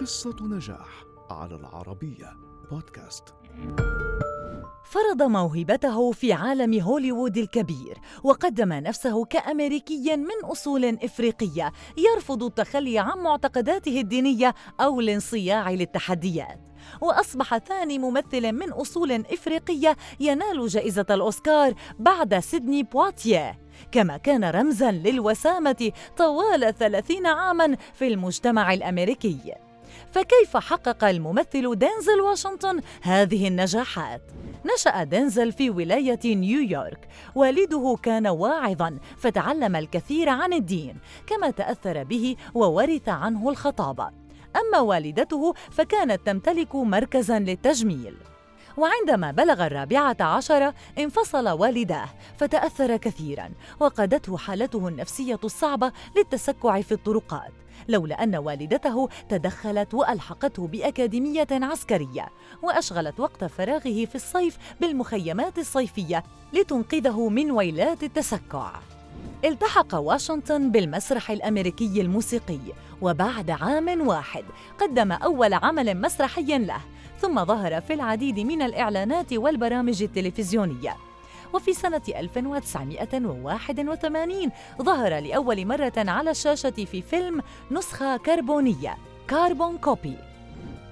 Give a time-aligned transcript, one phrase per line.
[0.00, 2.36] قصة نجاح على العربية
[2.70, 3.24] بودكاست.
[4.84, 13.18] فرض موهبته في عالم هوليوود الكبير وقدم نفسه كامريكي من أصول إفريقية يرفض التخلي عن
[13.18, 16.60] معتقداته الدينية أو الانصياع للتحديات.
[17.00, 23.60] وأصبح ثاني ممثل من أصول إفريقية ينال جائزة الأوسكار بعد سيدني بواتيه
[23.92, 29.67] كما كان رمزا للوسامة طوال ثلاثين عاما في المجتمع الأمريكي.
[30.12, 34.22] فكيف حقق الممثل دينزل واشنطن هذه النجاحات؟
[34.74, 37.08] نشأ دينزل في ولاية نيويورك.
[37.34, 44.10] والده كان واعظا فتعلم الكثير عن الدين كما تأثر به وورث عنه الخطابة.
[44.56, 48.16] أما والدته فكانت تمتلك مركزا للتجميل.
[48.78, 53.50] وعندما بلغ الرابعة عشرة انفصل والداه فتأثر كثيرا
[53.80, 57.52] وقادته حالته النفسية الصعبة للتسكع في الطرقات
[57.88, 62.28] لولا أن والدته تدخلت وألحقته بأكاديمية عسكرية
[62.62, 68.72] وأشغلت وقت فراغه في الصيف بالمخيمات الصيفية لتنقذه من ويلات التسكع.
[69.44, 72.58] التحق واشنطن بالمسرح الأمريكي الموسيقي
[73.02, 74.44] وبعد عام واحد
[74.80, 76.80] قدم أول عمل مسرحي له
[77.20, 80.96] ثم ظهر في العديد من الإعلانات والبرامج التلفزيونية.
[81.54, 84.50] وفي سنة 1981
[84.82, 88.96] ظهر لأول مرة على الشاشة في فيلم نسخة كربونية
[89.28, 90.16] Carbon Copy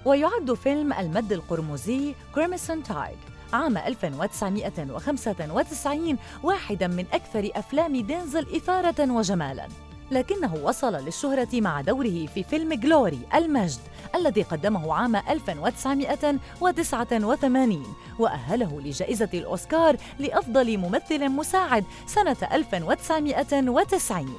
[0.05, 3.19] ويعد فيلم المد القرمزي Crimson Tide
[3.53, 9.69] عام 1995 واحدا من أكثر أفلام دينزل إثارة وجمالا.
[10.11, 13.81] لكنه وصل للشهرة مع دوره في فيلم Glory المجد
[14.15, 24.35] الذي قدمه عام 1989 وأهله لجائزة الأوسكار لأفضل ممثل مساعد سنة 1990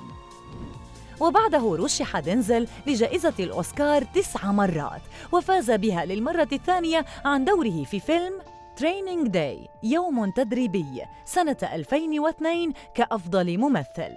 [1.20, 5.02] وبعده رشح دينزل لجائزة الأوسكار تسع مرات
[5.32, 8.34] وفاز بها للمرة الثانية عن دوره في فيلم
[8.78, 14.12] Training Day يوم تدريبي سنة 2002 كأفضل ممثل.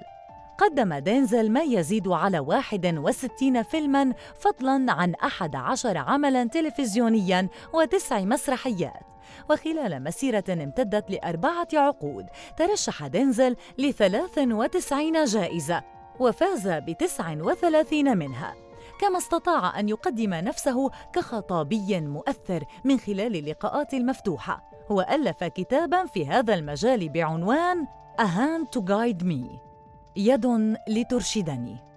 [0.60, 9.02] قدم دينزل ما يزيد على 61 فيلماً فضلاً عن 11 عملاً تلفزيونياً وتسع مسرحيات.
[9.50, 12.26] وخلال مسيرة امتدت لأربعة عقود
[12.56, 15.82] ترشح دينزل ل 93 جائزة
[16.20, 18.54] وفاز ب 39 منها.
[19.00, 24.70] كما استطاع أن يقدم نفسه كخطابي مؤثر من خلال اللقاءات المفتوحة.
[24.90, 27.86] وألف كتابا في هذا المجال بعنوان
[28.20, 29.69] A Hand to Guide Me
[30.16, 30.46] يد
[30.88, 31.89] لترشدني